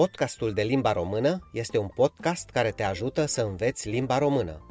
Podcastul 0.00 0.52
de 0.52 0.62
limba 0.62 0.92
română 0.92 1.48
este 1.52 1.78
un 1.78 1.88
podcast 1.88 2.50
care 2.50 2.70
te 2.70 2.82
ajută 2.82 3.24
să 3.24 3.42
înveți 3.42 3.88
limba 3.88 4.18
română. 4.18 4.66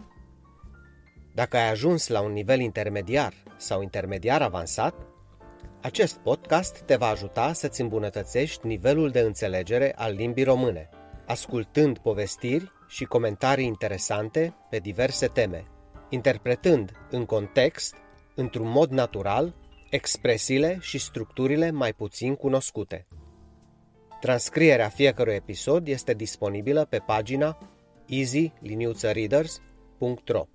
Dacă 1.34 1.58
ai 1.58 1.70
ajuns 1.70 2.08
la 2.08 2.22
un 2.22 2.32
nivel 2.32 2.60
intermediar 2.60 3.34
sau 3.58 3.82
intermediar 3.82 4.42
avansat, 4.42 4.96
acest 5.82 6.18
podcast 6.18 6.80
te 6.80 6.96
va 6.96 7.08
ajuta 7.08 7.54
să-ți 7.54 7.82
îmbunătățești 7.82 8.68
nivelul 8.68 9.10
de 9.10 9.20
înțelegere 9.20 9.94
al 9.96 10.14
limbii 10.14 10.44
române, 10.44 10.90
ascultând 11.26 11.98
povestiri 11.98 12.72
și 12.88 13.04
comentarii 13.06 13.66
interesante 13.66 14.56
pe 14.70 14.78
diverse 14.78 15.28
teme, 15.28 15.66
interpretând 16.10 16.92
în 17.10 17.26
context, 17.26 17.96
într-un 18.36 18.68
mod 18.70 18.90
natural, 18.90 19.56
expresiile 19.90 20.78
și 20.82 20.98
structurile 20.98 21.72
mai 21.72 21.94
puțin 21.94 22.36
cunoscute. 22.36 23.08
Transcrierea 24.20 24.90
fiecărui 24.90 25.34
episod 25.34 25.88
este 25.88 26.14
disponibilă 26.14 26.86
pe 26.86 26.98
pagina 26.98 27.58
easy-readers.ro 28.06 30.46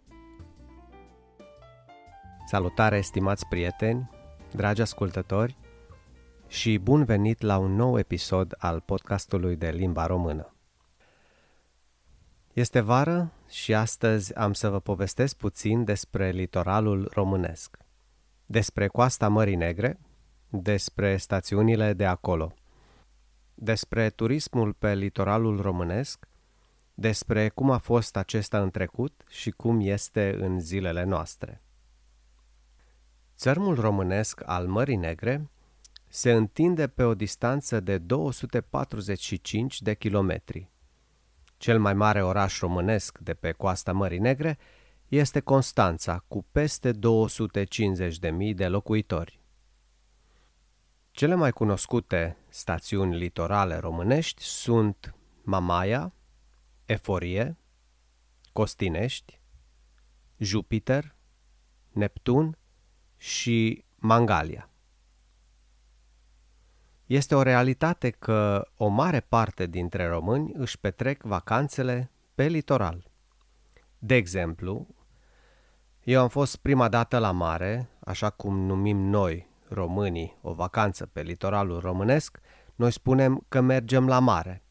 Salutare, 2.47 2.97
estimați 2.97 3.47
prieteni, 3.47 4.11
dragi 4.53 4.81
ascultători 4.81 5.57
și 6.47 6.79
bun 6.79 7.05
venit 7.05 7.41
la 7.41 7.59
un 7.59 7.75
nou 7.75 7.99
episod 7.99 8.55
al 8.59 8.81
podcastului 8.81 9.57
de 9.57 9.71
limba 9.71 10.07
română. 10.07 10.55
Este 12.53 12.81
vară 12.81 13.33
și 13.49 13.75
astăzi 13.75 14.35
am 14.35 14.53
să 14.53 14.69
vă 14.69 14.81
povestesc 14.81 15.37
puțin 15.37 15.85
despre 15.85 16.31
litoralul 16.31 17.11
românesc, 17.13 17.77
despre 18.47 18.87
coasta 18.87 19.29
Mării 19.29 19.57
Negre, 19.57 19.99
despre 20.49 21.17
stațiunile 21.17 21.93
de 21.93 22.07
acolo– 22.07 22.55
despre 23.55 24.11
turismul 24.11 24.73
pe 24.73 24.95
litoralul 24.95 25.61
românesc, 25.61 26.29
despre 26.95 27.49
cum 27.49 27.71
a 27.71 27.79
fost 27.79 28.17
acesta 28.17 28.63
în 28.63 28.71
trecut 28.71 29.25
și 29.29 29.51
cum 29.51 29.81
este 29.81 30.37
în 30.39 30.61
zilele 30.61 31.05
noastre. 31.05 31.63
Țărmul 33.37 33.75
românesc 33.75 34.41
al 34.45 34.67
Mării 34.67 34.97
Negre 34.97 35.51
se 36.09 36.33
întinde 36.33 36.89
pe 36.89 37.03
o 37.03 37.15
distanță 37.15 37.81
de 37.81 37.99
245 37.99 39.83
de 39.83 39.95
kilometri. 39.95 40.71
Cel 41.57 41.81
mai 41.81 41.95
mare 41.95 42.23
oraș 42.23 42.61
românesc 42.61 43.19
de 43.19 43.35
pe 43.35 43.53
coasta 43.53 43.93
Mării 43.93 44.19
Negre 44.19 44.59
este 45.09 45.41
Constanța, 45.41 46.25
cu 46.29 46.47
peste 46.53 46.91
250.000 46.91 46.99
de 48.55 48.69
locuitori. 48.69 49.41
Cele 51.11 51.35
mai 51.35 51.53
cunoscute 51.53 52.37
stațiuni 52.55 53.17
litorale 53.17 53.77
românești 53.77 54.43
sunt 54.43 55.15
Mamaia, 55.43 56.13
Eforie, 56.85 57.57
Costinești, 58.53 59.41
Jupiter, 60.37 61.15
Neptun 61.93 62.59
și 63.17 63.85
Mangalia. 63.97 64.71
Este 67.07 67.35
o 67.35 67.43
realitate 67.43 68.11
că 68.11 68.69
o 68.77 68.89
mare 68.89 69.21
parte 69.21 69.67
dintre 69.67 70.07
români 70.07 70.53
își 70.53 70.79
petrec 70.79 71.23
vacanțele 71.23 72.11
pe 72.35 72.47
litoral. 72.47 73.11
De 73.99 74.15
exemplu, 74.15 74.87
eu 76.05 76.21
am 76.21 76.29
fost 76.29 76.57
prima 76.57 76.89
dată 76.89 77.19
la 77.19 77.31
mare, 77.31 77.89
așa 78.01 78.31
cum 78.31 78.59
numim 78.59 78.99
noi 78.99 79.53
românii 79.75 80.39
o 80.41 80.53
vacanță 80.53 81.07
pe 81.07 81.23
litoralul 81.23 81.81
românesc, 81.81 82.41
noi 82.75 82.91
spunem 82.91 83.45
că 83.49 83.61
mergem 83.61 84.09
la 84.09 84.19
mare. 84.19 84.65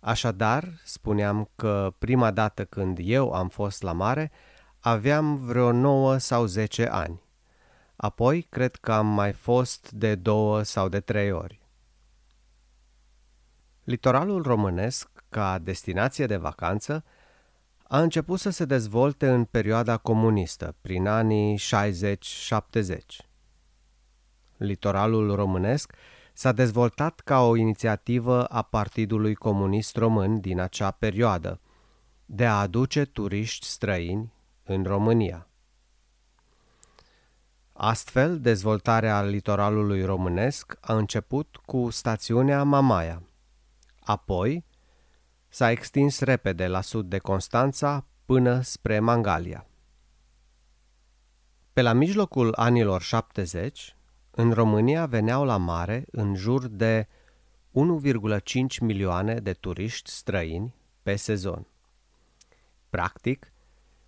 Așadar, 0.00 0.80
spuneam 0.84 1.50
că 1.56 1.94
prima 1.98 2.30
dată 2.30 2.64
când 2.64 2.98
eu 3.00 3.32
am 3.32 3.48
fost 3.48 3.82
la 3.82 3.92
mare, 3.92 4.30
aveam 4.80 5.36
vreo 5.36 5.72
9 5.72 6.18
sau 6.18 6.44
10 6.44 6.88
ani. 6.88 7.20
Apoi, 7.96 8.42
cred 8.42 8.76
că 8.76 8.92
am 8.92 9.06
mai 9.06 9.32
fost 9.32 9.90
de 9.90 10.14
două 10.14 10.62
sau 10.62 10.88
de 10.88 11.00
trei 11.00 11.32
ori. 11.32 11.60
Litoralul 13.84 14.42
românesc, 14.42 15.24
ca 15.28 15.58
destinație 15.58 16.26
de 16.26 16.36
vacanță, 16.36 17.04
a 17.82 18.00
început 18.00 18.38
să 18.38 18.50
se 18.50 18.64
dezvolte 18.64 19.28
în 19.28 19.44
perioada 19.44 19.96
comunistă, 19.96 20.76
prin 20.80 21.06
anii 21.06 21.58
60-70 21.58 23.31
litoralul 24.62 25.34
românesc, 25.34 25.92
s-a 26.32 26.52
dezvoltat 26.52 27.20
ca 27.20 27.40
o 27.40 27.56
inițiativă 27.56 28.44
a 28.44 28.62
Partidului 28.62 29.34
Comunist 29.34 29.96
Român 29.96 30.40
din 30.40 30.60
acea 30.60 30.90
perioadă, 30.90 31.60
de 32.26 32.46
a 32.46 32.60
aduce 32.60 33.04
turiști 33.04 33.66
străini 33.66 34.32
în 34.64 34.82
România. 34.82 35.46
Astfel, 37.72 38.40
dezvoltarea 38.40 39.22
litoralului 39.22 40.04
românesc 40.04 40.78
a 40.80 40.94
început 40.94 41.56
cu 41.64 41.90
stațiunea 41.90 42.62
Mamaia. 42.62 43.22
Apoi, 44.00 44.64
s-a 45.48 45.70
extins 45.70 46.20
repede 46.20 46.66
la 46.66 46.80
sud 46.80 47.08
de 47.08 47.18
Constanța 47.18 48.06
până 48.24 48.60
spre 48.60 48.98
Mangalia. 48.98 49.66
Pe 51.72 51.82
la 51.82 51.92
mijlocul 51.92 52.54
anilor 52.54 53.02
70, 53.02 53.96
în 54.34 54.52
România 54.52 55.06
veneau 55.06 55.44
la 55.44 55.56
mare 55.56 56.04
în 56.10 56.34
jur 56.34 56.66
de 56.66 57.08
1,5 57.72 58.80
milioane 58.80 59.34
de 59.34 59.52
turiști 59.52 60.10
străini 60.10 60.74
pe 61.02 61.16
sezon. 61.16 61.66
Practic, 62.90 63.52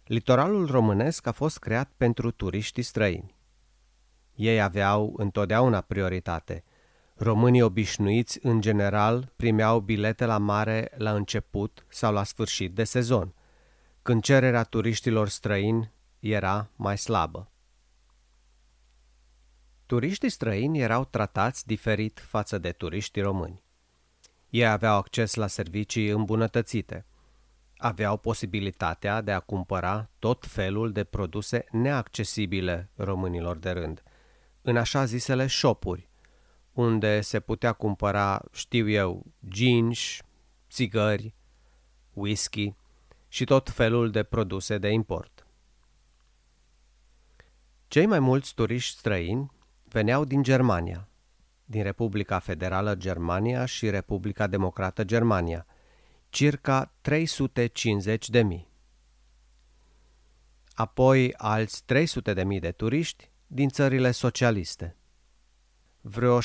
litoralul 0.05 0.67
românesc 0.67 1.27
a 1.27 1.33
fost 1.33 1.59
creat 1.59 1.91
pentru 1.97 2.31
turiștii 2.31 2.83
străini. 2.83 3.35
Ei 4.35 4.61
aveau 4.61 5.15
întotdeauna 5.17 5.81
prioritate. 5.81 6.65
Românii 7.15 7.63
obișnuiți, 7.63 8.39
în 8.43 8.61
general, 8.61 9.33
primeau 9.37 9.81
bilete 9.81 10.25
la 10.25 10.39
mare 10.39 10.93
la 10.97 11.15
început 11.15 11.85
sau 11.89 12.13
la 12.13 12.25
sfârșit 12.25 12.75
de 12.75 12.85
sezon, 12.85 13.35
când 14.03 14.23
cererea 14.23 14.63
turiștilor 14.63 15.29
străini 15.29 15.93
era 16.21 16.69
mai 16.77 16.99
slabă. 16.99 17.49
Turiștii 19.87 20.29
străini 20.29 20.81
erau 20.81 21.05
tratați 21.05 21.67
diferit 21.67 22.21
față 22.21 22.59
de 22.59 22.73
turiștii 22.73 23.23
români. 23.23 23.63
Ei 24.51 24.67
aveau 24.67 24.97
acces 24.97 25.35
la 25.35 25.47
servicii 25.47 26.09
îmbunătățite. 26.09 27.07
Aveau 27.77 28.17
posibilitatea 28.17 29.21
de 29.21 29.33
a 29.33 29.41
cumpăra 29.41 30.11
tot 30.19 30.47
felul 30.47 30.93
de 30.93 31.05
produse 31.05 31.65
neaccesibile 31.71 32.91
românilor 32.95 33.57
de 33.57 33.71
rând, 33.71 34.03
în 34.63 34.77
așa 34.77 35.05
zisele 35.05 35.47
shopuri, 35.47 36.09
unde 36.73 37.21
se 37.21 37.41
putea 37.41 37.73
cumpăra, 37.73 38.43
știu 38.53 38.89
eu, 38.89 39.27
jeans, 39.53 40.19
țigări, 40.71 41.35
whisky 42.13 42.75
și 43.29 43.45
tot 43.45 43.71
felul 43.71 44.11
de 44.11 44.23
produse 44.23 44.79
de 44.79 44.89
import. 44.89 45.47
Cei 47.89 48.07
mai 48.07 48.19
mulți 48.19 48.55
turiști 48.55 48.99
străini 48.99 49.53
veneau 49.95 50.25
din 50.25 50.43
Germania, 50.43 51.09
din 51.65 51.83
Republica 51.83 52.39
Federală 52.39 52.95
Germania 52.95 53.65
și 53.65 53.91
Republica 53.91 54.47
Democrată 54.47 55.05
Germania, 55.05 55.67
circa 56.29 56.95
350 57.01 58.29
de 58.29 58.43
mii. 58.43 58.69
Apoi 60.73 61.35
alți 61.37 61.85
300 61.85 62.33
de 62.35 62.45
mii 62.45 62.61
de 62.61 62.73
turiști 62.73 63.31
din 63.47 63.69
țările 63.69 64.11
socialiste. 64.11 64.97
Vreo 66.01 66.39
60-70 66.41 66.43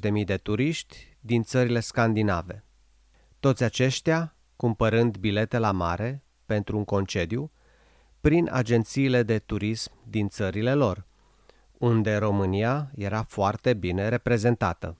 de 0.00 0.10
mii 0.10 0.24
de 0.24 0.36
turiști 0.36 1.16
din 1.20 1.42
țările 1.42 1.80
scandinave. 1.80 2.64
Toți 3.40 3.62
aceștia 3.62 4.36
cumpărând 4.56 5.16
bilete 5.16 5.58
la 5.58 5.72
mare 5.72 6.22
pentru 6.46 6.76
un 6.76 6.84
concediu 6.84 7.52
prin 8.20 8.48
agențiile 8.52 9.22
de 9.22 9.38
turism 9.38 9.92
din 10.08 10.28
țările 10.28 10.74
lor– 10.74 11.04
unde 11.78 12.16
România 12.16 12.90
era 12.94 13.22
foarte 13.22 13.74
bine 13.74 14.08
reprezentată. 14.08 14.96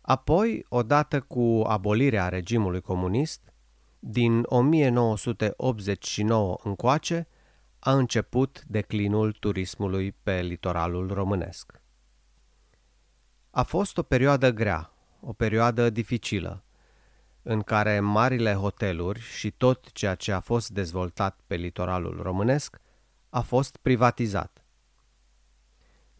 Apoi, 0.00 0.66
odată 0.68 1.20
cu 1.20 1.62
abolirea 1.66 2.28
regimului 2.28 2.80
comunist, 2.80 3.52
din 3.98 4.42
1989 4.46 6.58
încoace, 6.62 7.28
a 7.78 7.92
început 7.92 8.64
declinul 8.66 9.32
turismului 9.32 10.12
pe 10.12 10.40
litoralul 10.40 11.12
românesc. 11.12 11.80
A 13.50 13.62
fost 13.62 13.98
o 13.98 14.02
perioadă 14.02 14.50
grea, 14.50 14.92
o 15.20 15.32
perioadă 15.32 15.90
dificilă, 15.90 16.64
în 17.42 17.60
care 17.60 18.00
marile 18.00 18.52
hoteluri 18.52 19.20
și 19.20 19.50
tot 19.50 19.92
ceea 19.92 20.14
ce 20.14 20.32
a 20.32 20.40
fost 20.40 20.70
dezvoltat 20.70 21.40
pe 21.46 21.54
litoralul 21.54 22.22
românesc 22.22 22.80
a 23.28 23.40
fost 23.40 23.76
privatizat. 23.76 24.63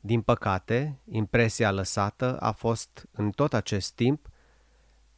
Din 0.06 0.22
păcate, 0.22 0.98
impresia 1.10 1.70
lăsată 1.70 2.38
a 2.40 2.52
fost 2.52 3.08
în 3.12 3.30
tot 3.30 3.54
acest 3.54 3.94
timp 3.94 4.28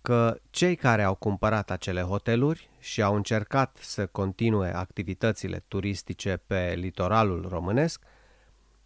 că 0.03 0.41
cei 0.51 0.77
care 0.77 1.03
au 1.03 1.15
cumpărat 1.15 1.71
acele 1.71 2.01
hoteluri 2.01 2.71
și 2.79 3.03
au 3.03 3.15
încercat 3.15 3.77
să 3.81 4.07
continue 4.07 4.77
activitățile 4.77 5.65
turistice 5.69 6.37
pe 6.37 6.75
litoralul 6.77 7.49
românesc 7.49 8.05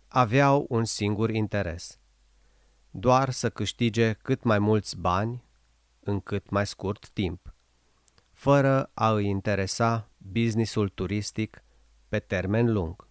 aveau 0.09 0.67
un 0.69 0.85
singur 0.85 1.31
interes, 1.31 1.99
doar 2.91 3.31
să 3.31 3.51
câștige 3.51 4.13
cât 4.13 4.43
mai 4.43 4.59
mulți 4.59 4.99
bani 4.99 5.45
în 6.01 6.21
cât 6.21 6.51
mai 6.51 6.67
scurt 6.67 7.09
timp, 7.09 7.55
fără 8.33 8.91
a 8.95 9.13
îi 9.13 9.27
interesa 9.27 10.11
businessul 10.17 10.89
turistic 10.89 11.63
pe 12.09 12.19
termen 12.19 12.73
lung. 12.73 13.10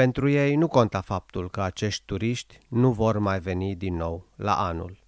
Pentru 0.00 0.28
ei 0.28 0.56
nu 0.56 0.68
conta 0.68 1.00
faptul 1.00 1.50
că 1.50 1.62
acești 1.62 2.02
turiști 2.04 2.58
nu 2.68 2.92
vor 2.92 3.18
mai 3.18 3.40
veni 3.40 3.76
din 3.76 3.94
nou 3.94 4.28
la 4.36 4.66
anul. 4.66 4.98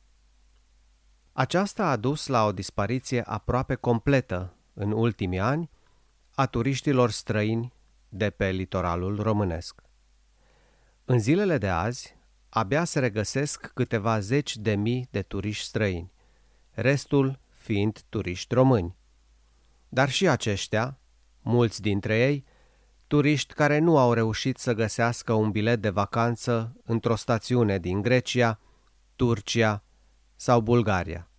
Aceasta 1.32 1.86
a 1.86 1.96
dus 1.96 2.26
la 2.26 2.44
o 2.44 2.52
dispariție 2.52 3.22
aproape 3.26 3.74
completă 3.74 4.54
în 4.74 4.90
ultimii 4.90 5.38
ani 5.38 5.70
a 6.34 6.46
turiștilor 6.46 7.10
străini 7.10 7.72
de 8.08 8.30
pe 8.30 8.50
litoralul 8.50 9.22
românesc. 9.22 9.82
În 11.04 11.18
zilele 11.18 11.58
de 11.58 11.68
azi, 11.68 12.16
abia 12.48 12.84
se 12.84 12.98
regăsesc 12.98 13.70
câteva 13.74 14.20
zeci 14.20 14.56
de 14.56 14.74
mii 14.74 15.08
de 15.10 15.22
turiști 15.22 15.64
străini, 15.64 16.12
restul 16.70 17.38
fiind 17.48 18.02
turiști 18.08 18.54
români. 18.54 18.96
Dar 19.88 20.10
și 20.10 20.28
aceștia, 20.28 20.98
mulți 21.40 21.80
dintre 21.80 22.18
ei, 22.18 22.44
turiști 23.12 23.54
care 23.54 23.78
nu 23.78 23.98
au 23.98 24.12
reușit 24.12 24.58
să 24.58 24.72
găsească 24.72 25.32
un 25.32 25.50
bilet 25.50 25.80
de 25.80 25.90
vacanță 25.90 26.76
într-o 26.84 27.14
stațiune 27.14 27.78
din 27.78 28.02
Grecia, 28.02 28.60
Turcia 29.16 29.82
sau 30.36 30.60
Bulgaria, 30.60 31.30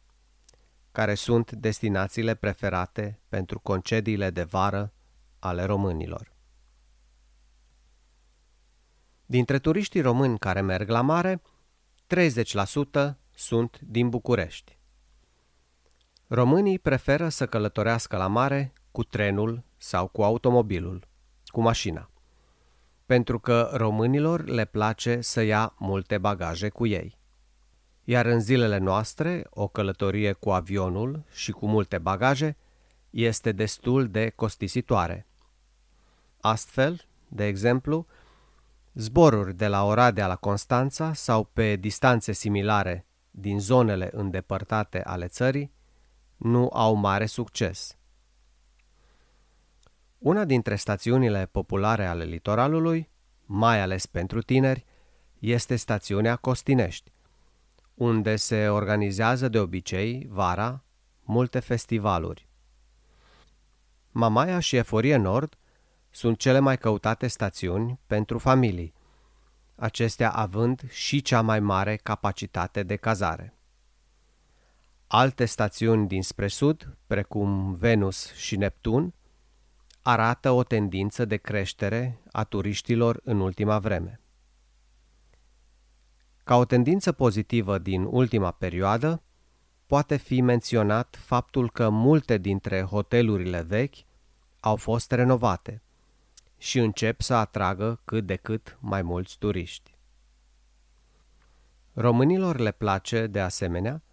care 0.91 1.13
sunt 1.13 1.51
destinațiile 1.51 2.35
preferate 2.35 3.19
pentru 3.29 3.59
concediile 3.59 4.29
de 4.29 4.43
vară 4.43 4.93
ale 5.39 5.63
românilor. 5.63 6.31
Dintre 9.25 9.59
turiștii 9.59 10.01
români 10.01 10.39
care 10.39 10.61
merg 10.61 10.89
la 10.89 11.01
mare, 11.01 11.41
30% 13.05 13.13
sunt 13.35 13.79
din 13.79 14.09
București. 14.09 14.77
Românii 16.27 16.79
preferă 16.79 17.29
să 17.29 17.45
călătorească 17.45 18.17
la 18.17 18.27
mare 18.27 18.73
cu 18.91 19.03
trenul 19.03 19.63
sau 19.77 20.07
cu 20.07 20.23
automobilul, 20.23 21.11
cu 21.53 21.61
mașina, 21.61 22.09
pentru 23.05 23.39
că 23.39 23.69
românilor 23.73 24.47
le 24.47 24.65
place 24.65 25.21
să 25.21 25.41
ia 25.41 25.73
multe 25.77 26.17
bagaje 26.17 26.69
cu 26.69 26.85
ei. 26.85 27.17
Iar 28.03 28.25
în 28.25 28.39
zilele 28.39 28.77
noastre, 28.77 29.47
o 29.49 29.67
călătorie 29.67 30.31
cu 30.31 30.49
avionul 30.51 31.23
și 31.31 31.51
cu 31.51 31.67
multe 31.67 31.97
bagaje 31.97 32.57
este 33.09 33.51
destul 33.51 34.09
de 34.09 34.29
costisitoare. 34.29 35.27
Astfel, 36.41 37.05
de 37.27 37.45
exemplu, 37.45 38.05
Zboruri 38.93 39.53
de 39.53 39.67
la 39.67 39.85
Oradea 39.85 40.27
la 40.27 40.35
Constanța 40.35 41.13
sau 41.13 41.43
pe 41.43 41.75
distanțe 41.75 42.31
similare 42.31 43.05
din 43.31 43.59
zonele 43.59 44.09
îndepărtate 44.11 45.03
ale 45.03 45.27
țării 45.27 45.71
nu 46.37 46.69
au 46.73 46.95
mare 46.95 47.25
succes. 47.25 47.97
Una 50.23 50.45
dintre 50.45 50.75
stațiunile 50.75 51.45
populare 51.45 52.05
ale 52.05 52.23
litoralului, 52.23 53.09
mai 53.45 53.81
ales 53.81 54.05
pentru 54.05 54.41
tineri, 54.41 54.85
este 55.39 55.75
stațiunea 55.75 56.35
Costinești, 56.35 57.11
unde 57.93 58.35
se 58.35 58.67
organizează 58.67 59.49
de 59.49 59.59
obicei, 59.59 60.27
vara, 60.29 60.83
multe 61.23 61.59
festivaluri. 61.59 62.47
Mamaia 64.11 64.59
și 64.59 64.75
Eforie 64.75 65.15
Nord 65.15 65.57
sunt 66.09 66.37
cele 66.37 66.59
mai 66.59 66.77
căutate 66.77 67.27
stațiuni 67.27 67.99
pentru 68.07 68.37
familii, 68.37 68.93
acestea 69.75 70.31
având 70.31 70.91
și 70.91 71.21
cea 71.21 71.41
mai 71.41 71.59
mare 71.59 71.95
capacitate 71.95 72.83
de 72.83 72.95
cazare. 72.95 73.57
Alte 75.07 75.45
stațiuni 75.45 76.07
dinspre 76.07 76.47
sud, 76.47 76.97
precum 77.07 77.73
Venus 77.73 78.33
și 78.33 78.55
Neptun, 78.55 79.13
arată 80.03 80.51
o 80.51 80.63
tendință 80.63 81.25
de 81.25 81.37
creștere 81.37 82.19
a 82.31 82.43
turiștilor 82.43 83.19
în 83.23 83.39
ultima 83.39 83.79
vreme. 83.79 84.19
Ca 86.43 86.55
o 86.55 86.65
tendință 86.65 87.11
pozitivă 87.11 87.77
din 87.77 88.03
ultima 88.03 88.51
perioadă, 88.51 89.23
poate 89.85 90.15
fi 90.15 90.41
menționat 90.41 91.17
faptul 91.19 91.71
că 91.71 91.89
multe 91.89 92.37
dintre 92.37 92.81
hotelurile 92.81 93.61
vechi 93.61 93.95
au 94.59 94.75
fost 94.75 95.11
renovate– 95.11 95.81
și 96.63 96.79
încep 96.79 97.21
să 97.21 97.33
atragă 97.33 98.01
cât 98.05 98.25
de 98.25 98.35
cât 98.35 98.77
mai 98.79 99.01
mulți 99.01 99.37
turiști. 99.37 99.95
Românilor 101.93 102.57
le 102.57 102.71
place, 102.71 103.27
de 103.27 103.39
asemenea, 103.39 104.03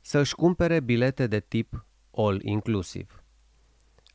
să 0.00 0.18
își 0.18 0.34
cumpere 0.34 0.80
bilete 0.80 1.26
de 1.26 1.40
tip 1.40 1.86
all-inclusive, 2.16 3.19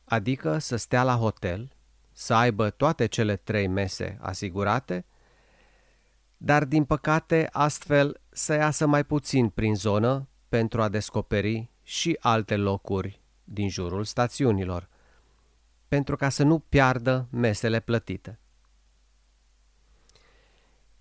adică 0.08 0.58
să 0.58 0.76
stea 0.76 1.02
la 1.02 1.16
hotel, 1.16 1.72
să 2.12 2.34
aibă 2.34 2.70
toate 2.70 3.06
cele 3.06 3.36
trei 3.36 3.66
mese 3.66 4.18
asigurate, 4.20 5.04
dar 6.36 6.64
din 6.64 6.84
păcate 6.84 7.48
astfel 7.52 8.20
să 8.30 8.54
iasă 8.54 8.86
mai 8.86 9.04
puțin 9.04 9.48
prin 9.48 9.74
zonă 9.74 10.28
pentru 10.48 10.82
a 10.82 10.88
descoperi 10.88 11.70
și 11.82 12.16
alte 12.20 12.56
locuri 12.56 13.20
din 13.44 13.68
jurul 13.68 14.04
stațiunilor, 14.04 14.88
pentru 15.88 16.16
ca 16.16 16.28
să 16.28 16.42
nu 16.42 16.58
piardă 16.58 17.28
mesele 17.30 17.80
plătite. 17.80 18.38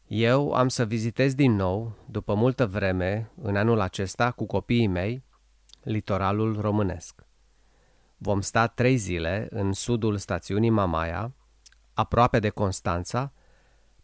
Eu 0.08 0.54
am 0.54 0.68
să 0.68 0.86
vizitez 0.86 1.34
din 1.34 1.52
nou, 1.52 1.96
după 2.10 2.34
multă 2.34 2.68
vreme, 2.68 3.32
în 3.42 3.56
anul 3.56 3.80
acesta, 3.80 4.32
cu 4.32 4.46
copiii 4.46 4.88
mei, 4.88 5.24
litoralul 5.84 6.62
românesc. 6.62 7.25
Vom 8.18 8.42
sta 8.42 8.68
trei 8.68 8.98
zile 8.98 9.48
în 9.50 9.74
sudul 9.74 10.18
stațiunii 10.18 10.70
Mamaia, 10.70 11.34
aproape 11.94 12.40
de 12.40 12.50
Constanța, 12.50 13.32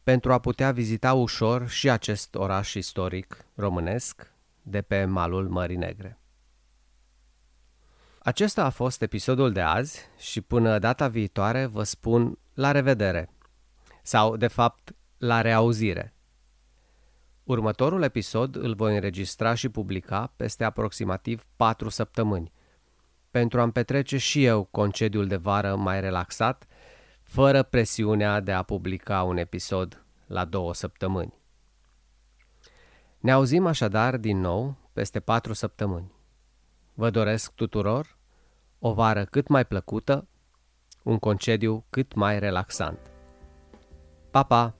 pentru 0.04 0.34
a 0.34 0.40
putea 0.40 0.72
vizita 0.72 1.14
ușor 1.14 1.68
și 1.68 1.90
acest 1.90 2.36
oraș 2.36 2.74
istoric 2.74 3.46
românesc 3.56 4.32
de 4.62 4.82
pe 4.82 5.06
malul 5.06 5.50
Mării 5.50 5.76
Negre. 5.76 6.20
Acesta 8.20 8.66
a 8.66 8.70
fost 8.70 9.02
episodul 9.02 9.52
de 9.52 9.62
azi 9.62 10.00
și 10.18 10.42
până 10.42 10.80
data 10.80 11.08
viitoare 11.08 11.66
vă 11.66 11.84
spun 11.84 12.38
la 12.54 12.72
revedere. 12.72 13.30
Sau, 14.04 14.38
de 14.38 14.48
fapt, 14.48 14.96
la 15.18 15.42
reauzire. 15.42 16.14
Următorul 17.44 18.02
episod 18.02 18.56
îl 18.56 18.76
voi 18.76 18.94
înregistra 18.94 19.54
și 19.54 19.70
publica 19.70 20.34
peste 20.36 20.64
aproximativ 20.64 21.46
4 21.56 21.90
săptămâni, 21.90 22.52
pentru 23.32 23.62
a-mi 23.62 23.72
petrece 23.72 24.18
și 24.18 24.46
eu 24.46 24.64
concediul 24.64 25.28
de 25.28 25.36
vară 25.36 25.76
mai 25.76 26.02
relaxat, 26.02 26.68
fără 27.24 27.64
presiunea 27.64 28.40
de 28.40 28.52
a 28.52 28.64
publica 28.64 29.24
un 29.24 29.38
episod 29.38 30.04
la 30.26 30.46
două 30.46 30.74
săptămâni. 30.74 31.34
Ne 33.20 33.32
auzim 33.32 33.66
așadar 33.66 34.18
din 34.18 34.40
nou 34.40 34.76
peste 34.94 35.20
4 35.20 35.54
săptămâni. 35.54 36.12
Vă 36.94 37.10
doresc 37.10 37.54
tuturor 37.54 38.18
o 38.80 38.94
vară 38.94 39.26
cât 39.26 39.48
mai 39.48 39.66
plăcută, 39.66 40.28
un 41.04 41.20
concediu 41.20 41.86
cât 41.90 42.14
mai 42.14 42.40
relaxant. 42.40 43.00
Pa, 44.32 44.44
pa! 44.44 44.76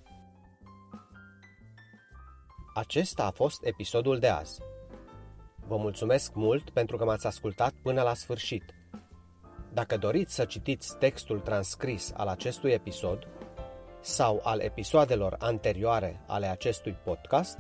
Acesta 2.74 3.26
a 3.26 3.32
fost 3.32 3.66
episodul 3.66 4.20
de 4.20 4.28
azi. 4.28 4.62
Vă 5.72 5.78
mulțumesc 5.78 6.34
mult 6.34 6.70
pentru 6.70 6.98
că 6.98 7.06
m-ați 7.06 7.28
ascultat 7.28 7.74
până 7.82 8.02
la 8.02 8.14
sfârșit. 8.14 8.64
Dacă 9.74 9.98
doriți 9.98 10.36
să 10.36 10.46
citiți 10.46 10.98
textul 10.98 11.40
transcris 11.40 12.12
al 12.16 12.28
acestui 12.28 12.72
episod 12.72 13.28
sau 14.02 14.42
al 14.44 14.60
episoadelor 14.60 15.36
anterioare 15.40 16.24
ale 16.28 16.48
acestui 16.48 16.98
podcast, 17.04 17.58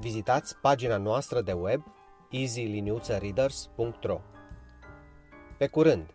vizitați 0.00 0.56
pagina 0.56 0.96
noastră 0.96 1.40
de 1.40 1.52
web 1.52 1.82
easyliniuțăreaders.ro 2.30 4.20
Pe 5.58 5.66
curând! 5.66 6.14